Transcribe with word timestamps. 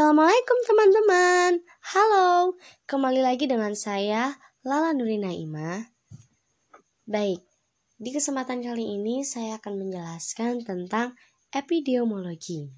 Assalamualaikum 0.00 0.58
teman-teman. 0.64 1.52
Halo, 1.92 2.56
kembali 2.88 3.20
lagi 3.20 3.44
dengan 3.44 3.76
saya 3.76 4.32
Lala 4.64 4.96
Nurina 4.96 5.28
Ima. 5.28 5.92
Baik, 7.04 7.44
di 8.00 8.08
kesempatan 8.08 8.64
kali 8.64 8.96
ini 8.96 9.20
saya 9.28 9.60
akan 9.60 9.76
menjelaskan 9.76 10.64
tentang 10.64 11.20
epidemiologi. 11.52 12.72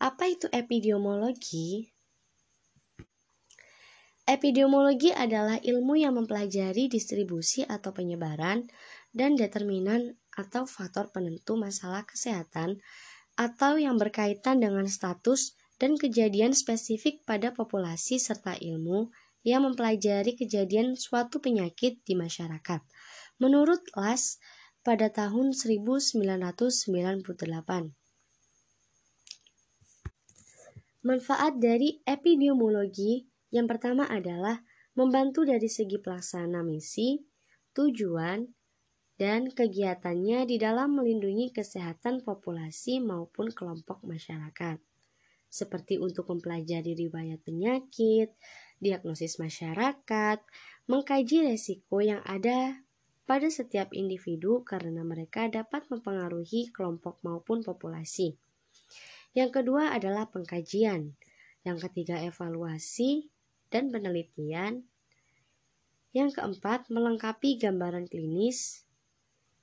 Apa 0.00 0.32
itu 0.32 0.48
epidemiologi? 0.48 1.92
Epidemiologi 4.24 5.12
adalah 5.12 5.60
ilmu 5.60 6.00
yang 6.00 6.16
mempelajari 6.16 6.88
distribusi 6.88 7.68
atau 7.68 7.92
penyebaran 7.92 8.64
dan 9.12 9.36
determinan 9.36 10.16
atau 10.32 10.64
faktor 10.64 11.12
penentu 11.12 11.60
masalah 11.60 12.08
kesehatan 12.08 12.80
atau 13.36 13.80
yang 13.80 13.96
berkaitan 13.96 14.60
dengan 14.60 14.84
status 14.86 15.56
dan 15.80 15.98
kejadian 15.98 16.54
spesifik 16.54 17.26
pada 17.26 17.50
populasi 17.50 18.20
serta 18.20 18.54
ilmu 18.60 19.10
yang 19.42 19.66
mempelajari 19.66 20.38
kejadian 20.38 20.94
suatu 20.94 21.42
penyakit 21.42 21.98
di 22.06 22.14
masyarakat. 22.14 22.80
Menurut 23.42 23.82
Las 23.98 24.38
pada 24.86 25.10
tahun 25.10 25.54
1998. 25.54 26.86
Manfaat 31.02 31.58
dari 31.58 31.98
epidemiologi 32.06 33.26
yang 33.50 33.66
pertama 33.66 34.06
adalah 34.06 34.62
membantu 34.94 35.42
dari 35.42 35.66
segi 35.66 35.98
pelaksana 35.98 36.62
misi, 36.62 37.18
tujuan, 37.74 38.46
dan 39.22 39.54
kegiatannya 39.54 40.50
di 40.50 40.58
dalam 40.58 40.98
melindungi 40.98 41.54
kesehatan 41.54 42.26
populasi 42.26 42.98
maupun 42.98 43.54
kelompok 43.54 44.02
masyarakat, 44.02 44.82
seperti 45.46 46.02
untuk 46.02 46.26
mempelajari 46.26 47.06
riwayat 47.06 47.38
penyakit, 47.46 48.34
diagnosis 48.82 49.38
masyarakat, 49.38 50.42
mengkaji 50.90 51.54
resiko 51.54 52.02
yang 52.02 52.18
ada 52.26 52.82
pada 53.22 53.46
setiap 53.46 53.94
individu 53.94 54.66
karena 54.66 55.06
mereka 55.06 55.46
dapat 55.46 55.86
mempengaruhi 55.86 56.74
kelompok 56.74 57.22
maupun 57.22 57.62
populasi. 57.62 58.34
Yang 59.38 59.62
kedua 59.62 59.94
adalah 59.94 60.34
pengkajian. 60.34 61.14
Yang 61.62 61.78
ketiga 61.86 62.18
evaluasi 62.18 63.30
dan 63.70 63.94
penelitian. 63.94 64.82
Yang 66.10 66.42
keempat 66.42 66.90
melengkapi 66.90 67.62
gambaran 67.62 68.10
klinis 68.10 68.81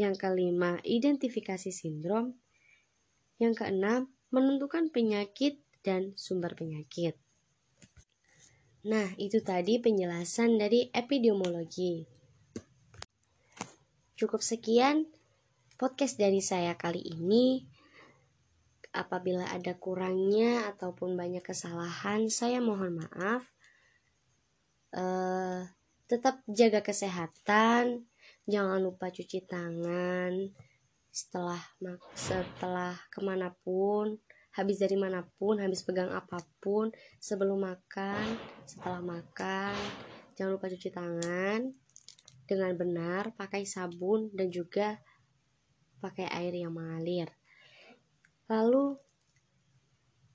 yang 0.00 0.16
kelima, 0.16 0.80
identifikasi 0.80 1.68
sindrom. 1.68 2.40
Yang 3.36 3.60
keenam, 3.60 4.08
menentukan 4.32 4.88
penyakit 4.88 5.60
dan 5.84 6.16
sumber 6.16 6.56
penyakit. 6.56 7.20
Nah, 8.88 9.12
itu 9.20 9.44
tadi 9.44 9.76
penjelasan 9.76 10.56
dari 10.56 10.88
epidemiologi. 10.88 12.08
Cukup 14.16 14.40
sekian 14.40 15.04
podcast 15.76 16.16
dari 16.16 16.40
saya 16.40 16.80
kali 16.80 17.04
ini. 17.04 17.68
Apabila 18.96 19.52
ada 19.52 19.76
kurangnya 19.76 20.64
ataupun 20.72 21.14
banyak 21.14 21.44
kesalahan, 21.44 22.32
saya 22.32 22.64
mohon 22.64 23.04
maaf. 23.04 23.44
Uh, 24.90 25.68
tetap 26.10 26.42
jaga 26.50 26.82
kesehatan, 26.82 28.09
jangan 28.50 28.82
lupa 28.82 29.08
cuci 29.14 29.46
tangan 29.46 30.34
setelah 31.10 31.62
setelah 32.14 32.94
ke 33.10 33.22
mana 33.22 33.54
pun 33.62 34.18
habis 34.50 34.82
dari 34.82 34.98
mana 34.98 35.22
pun 35.38 35.62
habis 35.62 35.86
pegang 35.86 36.10
apa 36.10 36.42
pun 36.58 36.90
sebelum 37.22 37.62
makan 37.62 38.34
setelah 38.66 38.98
makan. 38.98 39.74
Jangan 40.34 40.52
lupa 40.58 40.66
cuci 40.66 40.90
tangan 40.90 41.70
dengan 42.50 42.74
benar 42.74 43.30
pakai 43.38 43.62
sabun 43.62 44.34
dan 44.34 44.50
juga 44.50 44.98
pakai 46.02 46.26
air 46.34 46.58
yang 46.58 46.74
mengalir. 46.74 47.30
Lalu 48.50 48.98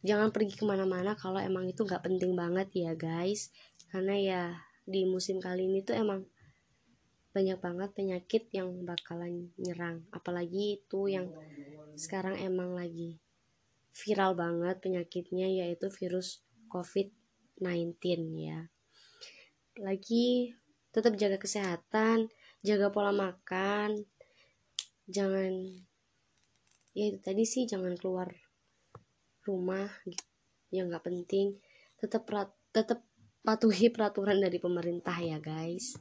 jangan 0.00 0.32
pergi 0.32 0.56
ke 0.56 0.64
mana-mana 0.64 1.12
kalau 1.12 1.36
emang 1.36 1.68
itu 1.68 1.84
nggak 1.84 2.00
penting 2.00 2.32
banget 2.32 2.72
ya 2.72 2.92
guys. 2.96 3.52
Karena 3.92 4.14
ya 4.16 4.42
di 4.88 5.04
musim 5.04 5.36
kali 5.36 5.68
ini 5.68 5.84
tuh 5.84 6.00
emang 6.00 6.24
banyak 7.32 7.58
banget 7.60 7.90
penyakit 7.92 8.48
yang 8.50 8.84
bakalan 8.88 9.52
nyerang. 9.60 10.04
Apalagi 10.10 10.80
itu 10.80 11.12
yang 11.12 11.28
sekarang 11.94 12.40
emang 12.40 12.72
lagi 12.72 13.20
viral 13.92 14.38
banget 14.38 14.78
penyakitnya 14.80 15.48
yaitu 15.64 15.90
virus 15.92 16.40
COVID-19 16.72 17.98
ya. 18.38 18.70
Lagi 19.78 20.56
tetap 20.90 21.14
jaga 21.20 21.36
kesehatan 21.36 22.32
jaga 22.62 22.90
pola 22.90 23.12
makan. 23.14 24.08
Jangan 25.08 25.52
ya 26.96 27.04
itu 27.14 27.18
tadi 27.22 27.44
sih 27.46 27.64
jangan 27.68 27.94
keluar 27.94 28.28
rumah 29.46 29.88
yang 30.72 30.90
nggak 30.90 31.04
penting. 31.06 31.60
Tetap 32.00 32.24
tetap 32.72 33.04
patuhi 33.44 33.88
peraturan 33.88 34.42
dari 34.42 34.60
pemerintah 34.60 35.16
ya 35.24 35.40
guys 35.40 35.96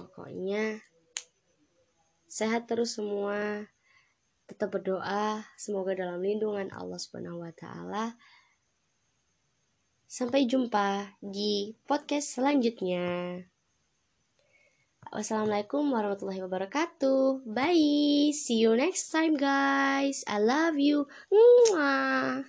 Pokoknya 0.00 0.80
sehat 2.30 2.70
terus 2.70 2.96
semua. 2.96 3.68
Tetap 4.48 4.72
berdoa 4.72 5.46
semoga 5.54 5.94
dalam 5.94 6.18
lindungan 6.24 6.72
Allah 6.74 6.98
Subhanahu 6.98 7.44
wa 7.44 7.52
taala. 7.54 8.16
Sampai 10.10 10.48
jumpa 10.48 11.14
di 11.22 11.76
podcast 11.86 12.34
selanjutnya. 12.34 13.38
Wassalamualaikum 15.10 15.90
warahmatullahi 15.90 16.42
wabarakatuh. 16.42 17.46
Bye. 17.46 18.30
See 18.34 18.62
you 18.62 18.74
next 18.74 19.10
time 19.14 19.38
guys. 19.38 20.26
I 20.26 20.38
love 20.42 20.78
you. 20.78 21.06
Mwah. 21.30 22.42